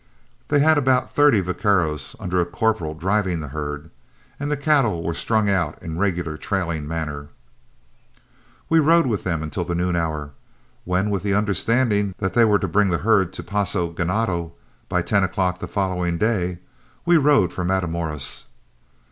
[0.47, 3.91] They had about thirty vaqueros under a corporal driving the herd,
[4.39, 7.27] and the cattle were strung out in regular trailing manner.
[8.67, 10.31] We rode with them until the noon hour,
[10.85, 14.53] when, with the understanding that they were to bring the herd to Paso Ganado
[14.89, 16.57] by ten o'clock the following day,
[17.05, 18.45] we rode for Matamoros.